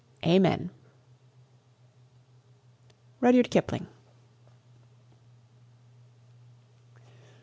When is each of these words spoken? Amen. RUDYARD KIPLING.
Amen. 0.25 0.71
RUDYARD 3.19 3.51
KIPLING. 3.51 3.85